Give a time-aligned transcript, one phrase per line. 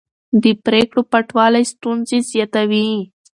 [0.43, 2.89] د پرېکړو پټوالی ستونزې زیاتوي